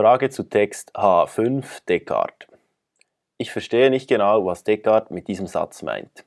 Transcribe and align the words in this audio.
Frage 0.00 0.30
zu 0.30 0.44
Text 0.44 0.96
H5 0.96 1.82
Descartes. 1.86 2.48
Ich 3.36 3.52
verstehe 3.52 3.90
nicht 3.90 4.08
genau, 4.08 4.46
was 4.46 4.64
Descartes 4.64 5.10
mit 5.10 5.28
diesem 5.28 5.46
Satz 5.46 5.82
meint. 5.82 6.24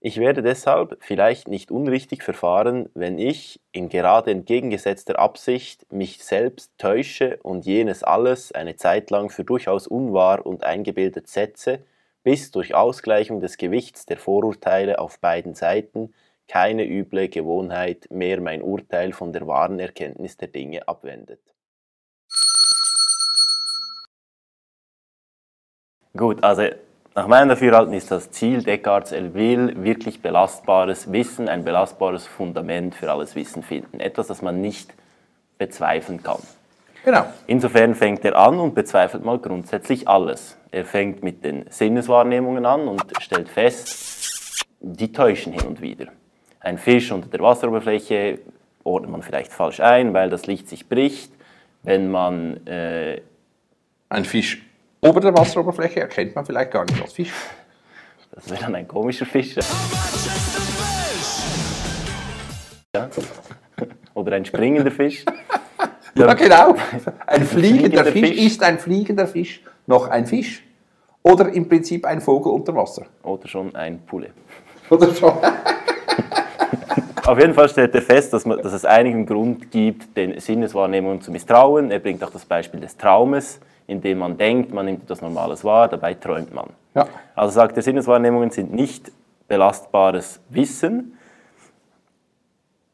Ich 0.00 0.18
werde 0.18 0.42
deshalb 0.42 0.96
vielleicht 0.98 1.46
nicht 1.46 1.70
unrichtig 1.70 2.24
verfahren, 2.24 2.90
wenn 2.94 3.16
ich, 3.16 3.60
in 3.70 3.90
gerade 3.90 4.32
entgegengesetzter 4.32 5.20
Absicht, 5.20 5.86
mich 5.92 6.24
selbst 6.24 6.72
täusche 6.76 7.38
und 7.44 7.64
jenes 7.64 8.02
alles 8.02 8.50
eine 8.50 8.74
Zeit 8.74 9.08
lang 9.12 9.30
für 9.30 9.44
durchaus 9.44 9.86
unwahr 9.86 10.44
und 10.44 10.64
eingebildet 10.64 11.28
setze, 11.28 11.78
bis 12.24 12.50
durch 12.50 12.74
Ausgleichung 12.74 13.38
des 13.38 13.56
Gewichts 13.56 14.04
der 14.04 14.16
Vorurteile 14.16 14.98
auf 14.98 15.20
beiden 15.20 15.54
Seiten 15.54 16.12
keine 16.48 16.84
üble 16.84 17.28
Gewohnheit 17.28 18.08
mehr 18.10 18.40
mein 18.40 18.62
Urteil 18.62 19.12
von 19.12 19.32
der 19.32 19.46
wahren 19.46 19.78
Erkenntnis 19.78 20.36
der 20.36 20.48
Dinge 20.48 20.88
abwendet. 20.88 21.53
Gut, 26.16 26.44
also 26.44 26.62
nach 27.16 27.26
meinem 27.26 27.48
Dafürhalten 27.48 27.92
ist 27.92 28.10
das 28.12 28.30
Ziel 28.30 28.62
Descartes 28.62 29.10
Elville 29.10 29.82
wirklich 29.82 30.22
belastbares 30.22 31.10
Wissen, 31.10 31.48
ein 31.48 31.64
belastbares 31.64 32.24
Fundament 32.24 32.94
für 32.94 33.10
alles 33.10 33.34
Wissen 33.34 33.64
finden. 33.64 33.98
Etwas, 33.98 34.28
das 34.28 34.40
man 34.40 34.60
nicht 34.60 34.94
bezweifeln 35.58 36.22
kann. 36.22 36.38
Genau. 37.04 37.24
Insofern 37.48 37.96
fängt 37.96 38.24
er 38.24 38.36
an 38.36 38.60
und 38.60 38.76
bezweifelt 38.76 39.24
mal 39.24 39.38
grundsätzlich 39.38 40.06
alles. 40.06 40.56
Er 40.70 40.84
fängt 40.84 41.24
mit 41.24 41.44
den 41.44 41.66
Sinneswahrnehmungen 41.68 42.64
an 42.64 42.86
und 42.86 43.02
stellt 43.20 43.48
fest, 43.48 44.64
die 44.80 45.12
täuschen 45.12 45.52
hin 45.52 45.66
und 45.66 45.80
wieder. 45.80 46.06
Ein 46.60 46.78
Fisch 46.78 47.10
unter 47.10 47.28
der 47.28 47.40
Wasseroberfläche 47.40 48.38
ordnet 48.84 49.10
man 49.10 49.22
vielleicht 49.22 49.52
falsch 49.52 49.80
ein, 49.80 50.14
weil 50.14 50.30
das 50.30 50.46
Licht 50.46 50.68
sich 50.68 50.88
bricht. 50.88 51.32
Wenn 51.82 52.10
man 52.10 52.66
äh, 52.66 53.20
ein 54.08 54.24
Fisch 54.24 54.64
Ober 55.04 55.20
der 55.20 55.36
Wasseroberfläche 55.36 56.00
erkennt 56.00 56.34
man 56.34 56.46
vielleicht 56.46 56.70
gar 56.70 56.86
nicht 56.86 57.02
als 57.02 57.12
Fisch. 57.12 57.30
Das 58.30 58.48
wäre 58.48 58.62
dann 58.62 58.74
ein 58.74 58.88
komischer 58.88 59.26
Fisch. 59.26 59.54
Ja. 62.96 63.10
Oder 64.14 64.36
ein 64.36 64.46
springender 64.46 64.90
Fisch. 64.90 65.26
ja, 66.14 66.32
genau. 66.32 66.74
Ein 67.26 67.44
fliegender, 67.44 68.06
Fisch, 68.06 68.28
Fisch 68.28 68.46
ist 68.46 68.62
ein 68.62 68.78
fliegender 68.78 69.26
Fisch 69.26 69.62
noch 69.86 70.08
ein 70.08 70.26
Fisch. 70.26 70.64
Oder 71.22 71.52
im 71.52 71.68
Prinzip 71.68 72.06
ein 72.06 72.22
Vogel 72.22 72.52
unter 72.52 72.74
Wasser. 72.74 73.04
Oder 73.22 73.46
schon 73.46 73.74
ein 73.76 74.06
Pulle. 74.06 74.30
Oder 74.88 75.14
schon. 75.14 75.34
Auf 77.26 77.38
jeden 77.38 77.54
Fall 77.54 77.68
stellt 77.68 77.94
er 77.94 78.02
fest, 78.02 78.32
dass, 78.32 78.44
man, 78.44 78.60
dass 78.60 78.72
es 78.72 78.84
einigen 78.84 79.24
Grund 79.24 79.70
gibt, 79.70 80.16
den 80.16 80.38
Sinneswahrnehmungen 80.38 81.22
zu 81.22 81.30
misstrauen. 81.30 81.90
Er 81.90 81.98
bringt 81.98 82.22
auch 82.22 82.30
das 82.30 82.44
Beispiel 82.44 82.80
des 82.80 82.96
Traumes 82.96 83.60
indem 83.86 84.18
man 84.18 84.36
denkt, 84.36 84.72
man 84.72 84.86
nimmt 84.86 85.04
etwas 85.04 85.20
Normales 85.20 85.64
wahr, 85.64 85.88
dabei 85.88 86.14
träumt 86.14 86.54
man. 86.54 86.70
Ja. 86.94 87.06
Also 87.34 87.54
sagt 87.54 87.76
er, 87.76 87.82
Sinneswahrnehmungen 87.82 88.50
sind 88.50 88.72
nicht 88.72 89.12
belastbares 89.48 90.40
Wissen. 90.48 91.18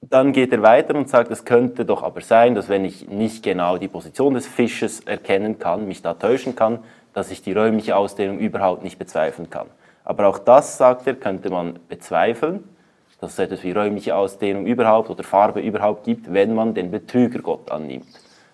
Dann 0.01 0.33
geht 0.33 0.53
er 0.53 0.63
weiter 0.63 0.95
und 0.95 1.09
sagt, 1.09 1.31
es 1.31 1.45
könnte 1.45 1.85
doch 1.85 2.03
aber 2.03 2.23
sein, 2.23 2.55
dass 2.55 2.69
wenn 2.69 2.85
ich 2.85 3.09
nicht 3.09 3.43
genau 3.43 3.77
die 3.77 3.89
Position 3.89 4.35
des 4.35 4.47
Fisches 4.47 5.01
erkennen 5.01 5.59
kann, 5.59 5.87
mich 5.87 6.03
da 6.03 6.15
täuschen 6.15 6.57
kann, 6.57 6.81
dass 7.13 7.31
ich 7.31 7.43
die 7.43 7.53
räumliche 7.53 7.97
Ausdehnung 7.97 8.39
überhaupt 8.39 8.83
nicht 8.83 8.99
bezweifeln 8.99 9.51
kann. 9.51 9.67
Aber 10.05 10.27
auch 10.27 10.39
das, 10.39 10.79
sagt 10.79 11.07
er, 11.07 11.15
könnte 11.15 11.51
man 11.51 11.79
bezweifeln, 11.89 12.65
dass 13.21 13.33
es 13.33 13.39
etwas 13.39 13.63
wie 13.63 13.73
räumliche 13.73 14.17
Ausdehnung 14.17 14.67
überhaupt 14.67 15.11
oder 15.11 15.23
Farbe 15.23 15.61
überhaupt 15.61 16.05
gibt, 16.05 16.33
wenn 16.33 16.55
man 16.55 16.75
den 16.75 16.91
Betrüger 16.91 17.41
Gott 17.41 17.71
annimmt 17.71 18.07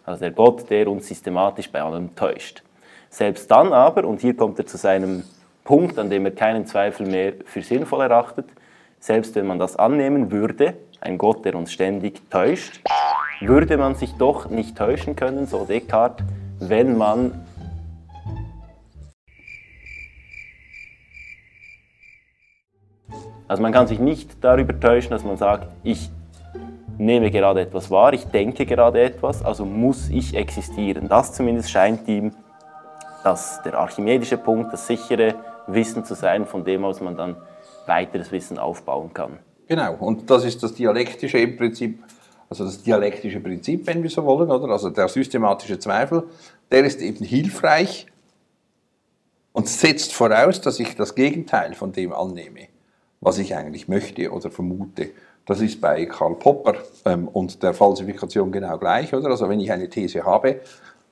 also 0.06 0.21
der 0.21 0.31
Gott, 0.31 0.71
der 0.71 0.88
uns 0.88 1.09
systematisch 1.09 1.71
bei 1.71 1.82
allem 1.82 2.15
täuscht. 2.15 2.62
Selbst 3.10 3.50
dann 3.50 3.72
aber, 3.72 4.05
und 4.05 4.21
hier 4.21 4.37
kommt 4.37 4.59
er 4.59 4.66
zu 4.66 4.76
seinem 4.76 5.25
Punkt, 5.65 5.99
an 5.99 6.09
dem 6.09 6.25
er 6.25 6.31
keinen 6.31 6.65
Zweifel 6.66 7.06
mehr 7.06 7.34
für 7.44 7.60
sinnvoll 7.60 8.03
erachtet, 8.03 8.47
selbst 9.00 9.34
wenn 9.34 9.47
man 9.47 9.59
das 9.59 9.76
annehmen 9.76 10.31
würde, 10.31 10.75
ein 11.00 11.19
Gott, 11.19 11.44
der 11.44 11.56
uns 11.56 11.72
ständig 11.72 12.31
täuscht, 12.31 12.81
würde 13.41 13.76
man 13.76 13.97
sich 13.97 14.15
doch 14.15 14.49
nicht 14.49 14.78
täuschen 14.78 15.16
können, 15.16 15.47
so 15.47 15.65
Descartes, 15.65 16.25
wenn 16.60 16.97
man 16.97 17.46
Also 23.49 23.62
man 23.62 23.73
kann 23.73 23.87
sich 23.87 23.99
nicht 23.99 24.43
darüber 24.43 24.79
täuschen, 24.79 25.11
dass 25.11 25.25
man 25.25 25.37
sagt, 25.37 25.69
ich 25.84 26.11
nehme 26.99 27.31
gerade 27.31 27.61
etwas 27.61 27.91
wahr, 27.91 28.12
ich 28.12 28.25
denke 28.25 28.67
gerade 28.67 29.03
etwas, 29.03 29.45
also 29.45 29.65
muss 29.65 30.09
ich 30.09 30.34
existieren. 30.34 31.09
Das 31.09 31.33
zumindest 31.33 31.71
scheint 31.71 32.09
ihm 32.09 32.33
das, 33.23 33.62
der 33.62 33.79
archimedische 33.79 34.39
Punkt, 34.39 34.73
das 34.73 34.87
sichere 34.87 35.35
Wissen 35.67 36.05
zu 36.05 36.15
sein, 36.15 36.47
von 36.47 36.65
dem 36.65 36.85
aus 36.85 37.01
man 37.01 37.17
dann 37.17 37.37
weiteres 37.87 38.33
Wissen 38.33 38.59
aufbauen 38.59 39.12
kann. 39.12 39.39
Genau, 39.69 39.95
und 39.95 40.31
das 40.31 40.45
ist 40.45 40.62
das 40.62 40.75
dialektische 40.75 41.39
im 41.39 41.56
Prinzip, 41.56 42.03
also 42.49 42.65
das 42.65 42.83
dialektische 42.83 43.41
Prinzip, 43.41 43.87
wenn 43.87 44.03
wir 44.03 44.11
so 44.11 44.25
wollen, 44.25 44.51
oder? 44.51 44.73
Also 44.73 44.91
der 44.91 45.09
systematische 45.09 45.79
Zweifel, 45.79 46.25
der 46.71 46.85
ist 46.85 47.01
eben 47.01 47.25
hilfreich 47.25 48.06
und 49.53 49.69
setzt 49.69 50.12
voraus, 50.12 50.61
dass 50.61 50.79
ich 50.79 50.95
das 50.95 51.15
Gegenteil 51.15 51.75
von 51.75 51.93
dem 51.93 52.12
annehme, 52.12 52.69
was 53.26 53.38
ich 53.38 53.56
eigentlich 53.56 53.88
möchte 53.88 54.31
oder 54.31 54.53
vermute. 54.53 55.09
Das 55.47 55.60
ist 55.60 55.81
bei 55.81 56.06
Karl 56.06 56.37
Popper 56.37 56.75
ähm, 57.04 57.26
und 57.26 57.60
der 57.60 57.75
Falsifikation 57.75 58.53
genau 58.53 58.78
gleich, 58.78 59.12
oder? 59.12 59.31
Also 59.31 59.48
wenn 59.48 59.59
ich 59.59 59.72
eine 59.72 59.91
These 59.91 60.25
habe, 60.25 60.60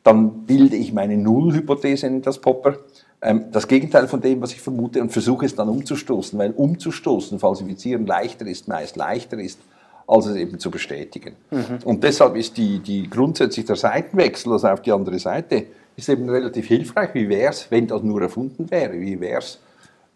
dann 0.05 0.47
bilde 0.47 0.77
ich 0.77 0.93
meine 0.93 1.17
Nullhypothese, 1.17 2.09
nennt 2.09 2.25
das 2.25 2.39
Popper, 2.39 2.77
ähm, 3.21 3.47
das 3.51 3.67
Gegenteil 3.67 4.07
von 4.07 4.21
dem, 4.21 4.41
was 4.41 4.53
ich 4.53 4.61
vermute, 4.61 5.03
und 5.03 5.11
versuche 5.11 5.45
es 5.45 5.57
dann 5.57 5.69
umzustoßen, 5.69 6.39
weil 6.39 6.53
umzustoßen, 6.53 7.41
falsifizieren 7.41 8.07
leichter 8.07 8.47
ist, 8.47 8.69
meist 8.69 8.95
leichter 8.95 9.41
ist, 9.41 9.59
als 10.07 10.27
es 10.27 10.37
eben 10.37 10.61
zu 10.61 10.71
bestätigen. 10.71 11.35
Mhm. 11.51 11.79
Und 11.85 12.05
deshalb 12.05 12.37
ist 12.37 12.57
die, 12.57 12.79
die 12.79 13.11
grundsätzlich 13.11 13.67
der 13.67 13.75
Seitenwechsel, 13.75 14.53
also 14.53 14.69
auf 14.69 14.83
die 14.83 14.93
andere 14.93 15.19
Seite, 15.19 15.65
ist 15.97 16.09
eben 16.09 16.31
relativ 16.31 16.69
hilfreich. 16.69 17.13
Wie 17.13 17.29
wäre 17.29 17.51
es, 17.51 17.69
wenn 17.73 17.89
das 17.89 18.05
nur 18.05 18.23
erfunden 18.23 18.71
wäre? 18.71 18.93
Wie 18.93 19.21
wäre 19.21 19.41
es, 19.41 19.59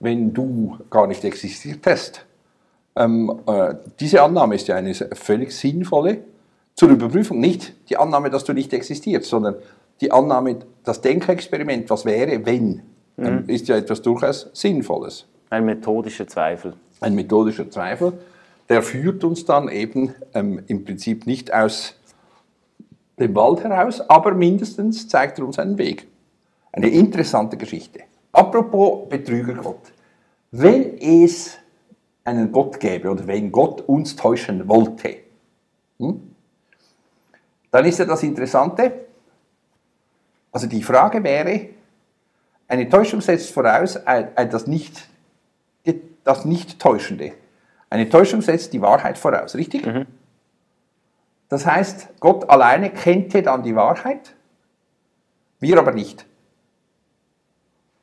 wenn 0.01 0.33
du 0.33 0.79
gar 0.91 1.07
nicht 1.07 1.25
existiert 1.25 1.87
hast? 1.87 2.25
Ähm, 2.97 3.41
äh, 3.47 3.75
diese 4.01 4.23
Annahme 4.23 4.57
ist 4.57 4.69
ja 4.69 4.77
eine 4.77 4.95
völlig 4.95 5.53
sinnvolle 5.53 6.19
zur 6.75 6.91
Überprüfung. 6.91 7.41
Nicht 7.41 7.75
die 7.89 7.97
Annahme, 7.97 8.31
dass 8.31 8.45
du 8.45 8.53
nicht 8.53 8.73
existierst, 8.73 9.29
sondern 9.29 9.57
die 10.01 10.13
Annahme, 10.13 10.57
das 10.85 11.01
Denkexperiment, 11.01 11.91
was 11.91 12.05
wäre, 12.05 12.45
wenn, 12.47 12.83
ähm, 13.19 13.43
mhm. 13.43 13.49
ist 13.49 13.69
ja 13.69 13.77
etwas 13.77 14.03
durchaus 14.03 14.51
Sinnvolles. 14.53 15.27
Ein 15.51 15.65
methodischer 15.65 16.27
Zweifel. 16.27 16.75
Ein 17.01 17.15
methodischer 17.15 17.71
Zweifel, 17.71 18.13
der 18.69 18.83
führt 18.83 19.25
uns 19.25 19.45
dann 19.45 19.69
eben 19.69 20.15
ähm, 20.35 20.63
im 20.67 20.85
Prinzip 20.85 21.27
nicht 21.27 21.53
aus 21.53 21.95
dem 23.19 23.35
Wald 23.35 23.65
heraus, 23.65 24.01
aber 24.09 24.35
mindestens 24.35 25.09
zeigt 25.09 25.39
er 25.39 25.47
uns 25.47 25.59
einen 25.59 25.79
Weg. 25.79 26.07
Eine 26.73 26.89
interessante 26.89 27.57
Geschichte. 27.57 28.01
Apropos 28.33 29.09
Betrügergott. 29.09 29.93
Wenn 30.51 30.99
es 30.99 31.59
einen 32.25 32.53
Gott 32.53 32.79
gäbe 32.79 33.11
oder 33.11 33.27
wenn 33.27 33.51
Gott 33.51 33.83
uns 33.83 34.17
täuschen 34.17 34.69
wollte, 34.69 35.17
hm? 35.99 36.35
dann 37.71 37.85
ist 37.85 37.99
ja 37.99 38.05
das 38.05 38.23
Interessante, 38.23 39.07
also 40.53 40.67
die 40.67 40.83
Frage 40.83 41.23
wäre, 41.23 41.69
eine 42.67 42.89
Täuschung 42.89 43.21
setzt 43.21 43.51
voraus 43.51 43.99
das 44.05 44.67
nicht, 44.67 45.09
das 46.25 46.45
nicht 46.45 46.79
Täuschende. 46.79 47.33
Eine 47.91 48.09
Täuschung 48.09 48.43
setzt 48.43 48.73
die 48.75 48.83
Wahrheit 48.83 49.17
voraus, 49.17 49.55
richtig? 49.55 49.87
Mhm. 49.87 50.07
Das 51.49 51.65
heißt, 51.65 52.21
Gott 52.21 52.49
alleine 52.51 52.91
kennte 52.91 53.43
dann 53.43 53.63
die 53.63 53.75
Wahrheit, 53.75 54.35
wir 55.61 55.79
aber 55.79 55.93
nicht. 55.93 56.27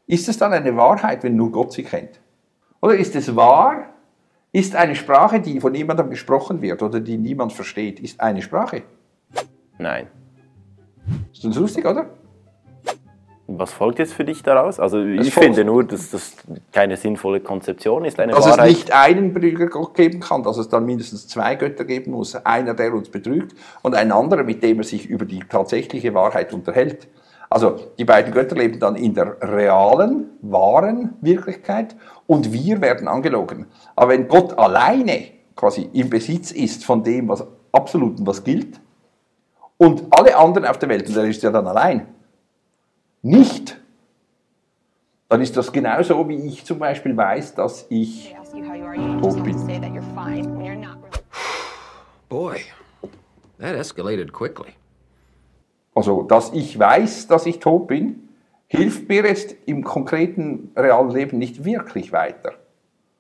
Ist 0.08 0.30
es 0.30 0.38
dann 0.38 0.54
eine 0.54 0.76
Wahrheit, 0.76 1.24
wenn 1.24 1.36
nur 1.36 1.52
Gott 1.52 1.74
sie 1.74 1.84
kennt? 1.84 2.20
Oder 2.82 2.96
ist 2.96 3.16
es 3.16 3.36
wahr, 3.36 3.90
ist 4.52 4.76
eine 4.76 4.96
Sprache, 4.96 5.40
die 5.40 5.60
von 5.60 5.72
niemandem 5.72 6.10
gesprochen 6.10 6.62
wird 6.62 6.82
oder 6.84 7.00
die 7.00 7.18
niemand 7.18 7.54
versteht, 7.54 8.00
ist 8.00 8.22
eine 8.22 8.42
Sprache? 8.42 8.84
Nein. 9.78 10.08
Ist 11.34 11.44
das 11.44 11.56
lustig, 11.56 11.86
oder? 11.86 12.10
Was 13.48 13.74
folgt 13.74 14.00
jetzt 14.00 14.14
für 14.14 14.26
dich 14.26 14.42
daraus? 14.42 14.80
Also 14.80 15.04
ich 15.04 15.32
finde 15.32 15.64
nur, 15.64 15.84
dass 15.84 16.10
das 16.10 16.36
keine 16.72 16.98
sinnvolle 16.98 17.42
Konzeption 17.42 18.04
ist. 18.04 18.20
Eine 18.20 18.32
dass 18.32 18.46
Wahrheit. 18.46 18.72
es 18.72 18.78
nicht 18.78 18.92
einen 18.92 19.34
Betrüger 19.34 19.70
geben 19.94 20.20
kann, 20.20 20.42
dass 20.42 20.58
es 20.58 20.68
dann 20.68 20.86
mindestens 20.86 21.28
zwei 21.28 21.56
Götter 21.56 21.86
geben 21.86 22.12
muss. 22.12 22.36
Einer, 22.36 22.74
der 22.74 22.94
uns 22.94 23.10
betrügt 23.10 23.56
und 23.84 23.94
ein 23.94 24.12
anderer, 24.12 24.44
mit 24.44 24.64
dem 24.64 24.80
er 24.80 24.84
sich 24.84 25.08
über 25.08 25.26
die 25.26 25.42
tatsächliche 25.42 26.16
Wahrheit 26.16 26.54
unterhält. 26.54 27.08
Also 27.50 27.80
die 27.98 28.06
beiden 28.06 28.34
Götter 28.34 28.56
leben 28.56 28.80
dann 28.80 28.96
in 28.96 29.14
der 29.14 29.38
realen, 29.42 30.32
wahren 30.42 31.14
Wirklichkeit 31.22 31.96
und 32.28 32.52
wir 32.52 32.82
werden 32.82 33.08
angelogen. 33.08 33.68
Aber 33.96 34.12
wenn 34.12 34.28
Gott 34.28 34.58
alleine 34.58 35.28
quasi 35.56 35.90
im 35.94 36.10
Besitz 36.10 36.52
ist 36.52 36.84
von 36.86 37.04
dem, 37.04 37.30
was 37.30 37.46
absolut 37.72 38.20
und 38.20 38.28
was 38.28 38.44
gilt, 38.44 38.80
und 39.78 40.06
alle 40.12 40.38
anderen 40.38 40.66
auf 40.66 40.80
der 40.80 40.90
Welt, 40.90 41.08
und 41.10 41.18
er 41.18 41.26
ist 41.26 41.44
ja 41.44 41.52
dann 41.52 41.68
allein, 41.68 42.08
nicht, 43.22 43.78
dann 45.28 45.42
ist 45.42 45.58
das 45.58 45.72
genauso, 45.72 46.28
wie 46.30 46.48
ich 46.48 46.64
zum 46.64 46.80
Beispiel 46.80 47.16
weiß, 47.16 47.56
dass 47.56 47.86
ich 47.90 48.30
They 48.30 48.38
ask 48.38 48.56
you 48.56 48.66
how 48.66 48.76
you 48.76 48.86
are, 48.86 48.96
you 48.96 49.20
just 49.22 49.38
have 49.38 49.52
to 49.52 49.58
say 49.66 49.80
that 49.80 49.92
you're 49.92 50.14
fine 50.14 50.58
when 50.58 50.66
you're 50.66 50.76
not. 50.76 50.98
Boy, 52.30 52.62
that 53.60 53.76
escalated 53.76 54.32
quickly. 54.32 54.76
Also, 55.96 56.24
dass 56.24 56.52
ich 56.52 56.78
weiß, 56.78 57.28
dass 57.28 57.46
ich 57.46 57.60
tot 57.60 57.88
bin, 57.88 58.30
hilft 58.68 59.08
mir 59.08 59.26
jetzt 59.26 59.56
im 59.66 59.84
konkreten 59.84 60.72
realen 60.76 61.10
Leben 61.10 61.38
nicht 61.38 61.64
wirklich 61.64 62.12
weiter. 62.12 62.54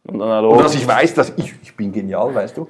Und 0.06 0.16
Und 0.16 0.22
analog, 0.22 0.62
dass 0.62 0.75
ich 0.75 0.88
weiß, 0.88 1.13
dass 1.16 1.33
ich, 1.38 1.56
ich 1.63 1.75
bin 1.75 1.92
genial, 1.92 2.36
weißt 2.36 2.57
du? 2.57 2.68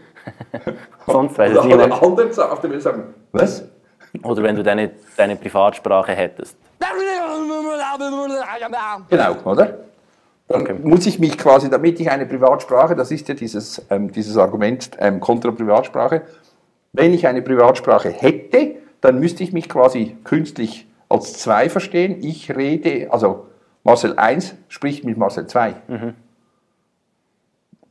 sonst 1.07 1.37
weiß 1.37 1.57
es 1.57 1.65
niemand. 1.65 1.91
anderen 1.91 2.31
auf 2.39 2.61
der 2.61 2.69
Welt 2.69 2.81
sagen, 2.81 3.03
was? 3.31 3.65
Oder 4.23 4.43
wenn 4.43 4.55
du 4.55 4.63
deine, 4.63 4.91
deine 5.17 5.35
Privatsprache 5.35 6.13
hättest. 6.13 6.55
Genau, 9.09 9.35
oder? 9.43 9.79
Dann 10.47 10.83
muss 10.83 11.05
ich 11.07 11.19
mich 11.19 11.37
quasi, 11.37 11.69
damit 11.69 11.99
ich 11.99 12.09
eine 12.09 12.25
Privatsprache, 12.25 12.95
das 12.95 13.11
ist 13.11 13.27
ja 13.27 13.33
dieses, 13.33 13.83
ähm, 13.89 14.11
dieses 14.11 14.37
Argument 14.37 14.91
ähm, 14.99 15.19
kontra 15.19 15.51
Privatsprache, 15.51 16.21
wenn 16.93 17.13
ich 17.13 17.27
eine 17.27 17.41
Privatsprache 17.41 18.09
hätte, 18.09 18.75
dann 19.05 19.19
müsste 19.19 19.43
ich 19.43 19.53
mich 19.53 19.69
quasi 19.69 20.17
künstlich 20.23 20.87
als 21.09 21.33
zwei 21.33 21.69
verstehen. 21.69 22.23
Ich 22.23 22.55
rede, 22.55 23.11
also 23.11 23.47
Marcel 23.83 24.17
1 24.17 24.55
spricht 24.67 25.03
mit 25.03 25.17
Marcel 25.17 25.47
2. 25.47 25.75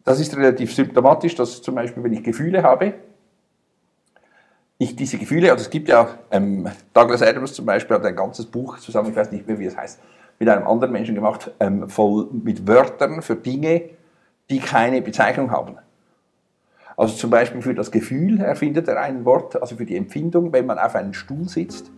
Das 0.04 0.20
ist 0.20 0.36
relativ 0.36 0.74
symptomatisch, 0.74 1.34
dass 1.34 1.62
zum 1.62 1.76
Beispiel, 1.76 2.02
wenn 2.02 2.12
ich 2.12 2.22
Gefühle 2.22 2.62
habe, 2.62 2.94
ich 4.78 4.96
diese 4.96 5.18
Gefühle, 5.18 5.52
also 5.52 5.62
es 5.62 5.70
gibt 5.70 5.88
ja, 5.88 6.18
ähm, 6.30 6.68
Douglas 6.92 7.22
Adams 7.22 7.54
zum 7.54 7.64
Beispiel 7.64 7.96
hat 7.96 8.04
ein 8.04 8.16
ganzes 8.16 8.44
Buch 8.46 8.78
zusammen, 8.78 9.10
ich 9.10 9.16
weiß 9.16 9.30
nicht 9.30 9.46
mehr, 9.46 9.58
wie 9.58 9.66
es 9.66 9.76
heißt, 9.76 10.00
mit 10.40 10.48
einem 10.48 10.66
anderen 10.66 10.92
Menschen 10.92 11.14
gemacht, 11.14 11.52
ähm, 11.60 11.88
voll 11.88 12.28
mit 12.32 12.66
Wörtern 12.66 13.22
für 13.22 13.36
Dinge, 13.36 13.82
die 14.50 14.58
keine 14.58 15.00
Bezeichnung 15.00 15.52
haben. 15.52 15.78
Also 16.96 17.16
zum 17.16 17.30
Beispiel 17.30 17.60
für 17.60 17.74
das 17.74 17.90
Gefühl 17.90 18.40
erfindet 18.40 18.86
er 18.88 19.00
ein 19.00 19.24
Wort, 19.24 19.60
also 19.60 19.76
für 19.76 19.84
die 19.84 19.96
Empfindung, 19.96 20.52
wenn 20.52 20.66
man 20.66 20.78
auf 20.78 20.94
einem 20.94 21.12
Stuhl 21.12 21.48
sitzt, 21.48 21.90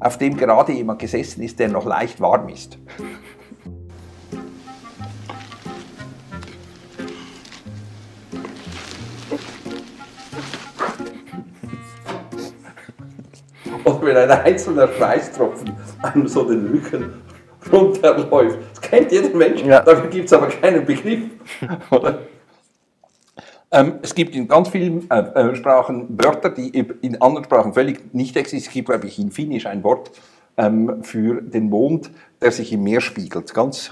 auf 0.00 0.16
dem 0.18 0.36
gerade 0.36 0.72
jemand 0.72 0.98
gesessen 0.98 1.42
ist, 1.42 1.58
der 1.58 1.68
noch 1.68 1.84
leicht 1.84 2.20
warm 2.20 2.48
ist. 2.48 2.78
Oder 13.84 14.02
wenn 14.02 14.16
ein 14.16 14.30
einzelner 14.30 14.88
Schweißtropfen 14.88 15.72
einem 16.02 16.26
so 16.26 16.44
den 16.44 16.66
Rücken 16.68 17.12
runterläuft. 17.70 18.58
Das 18.72 18.80
kennt 18.80 19.12
jeder 19.12 19.34
Mensch, 19.36 19.62
Ja. 19.62 19.80
dafür 19.80 20.08
gibt 20.08 20.26
es 20.26 20.32
aber 20.32 20.48
keinen 20.48 20.84
Begriff. 20.84 21.24
Oder? 21.90 22.18
Ähm, 23.74 23.94
es 24.02 24.14
gibt 24.14 24.36
in 24.36 24.46
ganz 24.46 24.68
vielen 24.68 25.10
äh, 25.10 25.18
äh, 25.18 25.56
Sprachen 25.56 26.06
Wörter, 26.10 26.50
die 26.50 26.68
in 26.68 27.20
anderen 27.20 27.44
Sprachen 27.44 27.74
völlig 27.74 28.14
nicht 28.14 28.36
existieren. 28.36 28.68
Es 28.68 28.72
gibt, 28.72 28.88
glaube 28.88 29.06
ich, 29.08 29.18
in 29.18 29.32
Finnisch 29.32 29.66
ein 29.66 29.82
Wort 29.82 30.12
ähm, 30.56 31.02
für 31.02 31.42
den 31.42 31.68
Mond, 31.70 32.12
der 32.40 32.52
sich 32.52 32.72
im 32.72 32.84
Meer 32.84 33.00
spiegelt. 33.00 33.52
Ganz. 33.52 33.90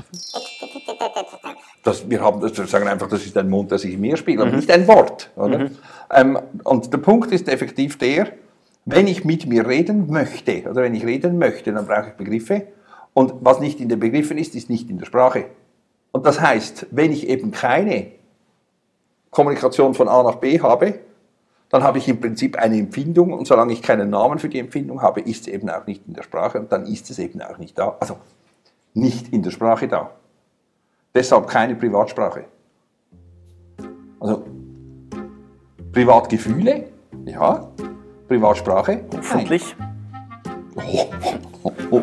Das, 1.83 2.09
wir, 2.09 2.21
haben, 2.21 2.41
wir 2.41 2.67
sagen 2.67 2.87
einfach, 2.87 3.09
das 3.09 3.27
ist 3.27 3.37
ein 3.37 3.49
Mond, 3.49 3.73
der 3.73 3.79
sich 3.79 3.95
im 3.95 4.01
Meer 4.03 4.17
spiegelt, 4.17 4.47
aber 4.47 4.57
nicht 4.57 4.71
ein 4.71 4.87
Wort. 4.87 5.31
Oder? 5.35 5.71
Ähm, 6.13 6.39
und 6.63 6.93
der 6.93 6.99
Punkt 6.99 7.33
ist 7.33 7.49
effektiv 7.49 7.99
der, 7.99 8.29
wenn 8.85 9.09
ich 9.09 9.25
mit 9.25 9.47
mir 9.47 9.67
reden 9.67 10.09
möchte, 10.09 10.63
oder 10.71 10.83
wenn 10.83 10.95
ich 10.95 11.05
reden 11.05 11.39
möchte, 11.39 11.73
dann 11.73 11.87
brauche 11.87 12.11
ich 12.11 12.15
Begriffe. 12.15 12.69
Und 13.15 13.35
was 13.41 13.59
nicht 13.59 13.81
in 13.81 13.89
den 13.89 13.99
Begriffen 13.99 14.39
ist, 14.39 14.55
ist 14.55 14.71
nicht 14.71 14.89
in 14.91 14.99
der 14.99 15.07
Sprache. 15.07 15.47
Und 16.13 16.25
das 16.25 16.41
heißt, 16.41 16.87
wenn 16.93 17.11
ich 17.11 17.29
eben 17.29 17.51
keine 17.51 18.13
Kommunikation 19.33 19.95
von 19.95 20.09
A 20.09 20.23
nach 20.23 20.37
B 20.37 20.61
habe, 20.61 21.01
dann 21.71 21.83
habe 21.83 21.97
ich 21.97 22.07
im 22.07 22.21
Prinzip 22.21 22.57
eine 22.57 22.77
Empfindung 22.77 23.33
und 23.33 23.47
solange 23.47 23.73
ich 23.73 23.83
keinen 23.83 24.11
Namen 24.11 24.39
für 24.39 24.51
die 24.51 24.59
Empfindung 24.59 25.01
habe, 25.01 25.23
ist 25.23 25.43
es 25.43 25.47
eben 25.49 25.71
auch 25.71 25.87
nicht 25.87 26.07
in 26.07 26.13
der 26.13 26.23
Sprache 26.23 26.61
und 26.61 26.71
dann 26.71 26.87
ist 26.87 27.11
es 27.11 27.19
eben 27.19 27.41
auch 27.41 27.57
nicht 27.57 27.79
da. 27.79 27.97
Also 27.99 28.19
nicht 28.93 29.33
in 29.33 29.43
der 29.43 29.51
Sprache 29.51 29.89
da. 29.89 30.11
Deshalb 31.15 31.49
keine 31.49 31.75
Privatsprache. 31.75 32.45
Also 34.21 34.45
Privatgefühle, 35.93 36.89
ja. 37.25 37.69
Privatsprache, 38.29 38.93
nein. 38.93 39.07
Hoffentlich. 39.17 39.75
Oh, 40.75 41.11
oh, 41.23 41.39
oh, 41.65 41.73
oh, 41.91 41.99
oh, 41.99 42.03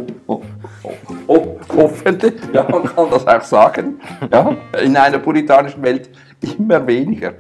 hoffentlich, 1.80 2.34
ja, 2.54 2.68
man 2.70 2.84
kann 2.84 3.10
das 3.10 3.26
auch 3.26 3.42
sagen. 3.42 4.00
Ja, 4.32 4.56
in 4.82 4.96
einer 4.96 5.20
puritanischen 5.20 5.82
Welt 5.82 6.10
immer 6.58 6.86
weniger. 6.86 7.34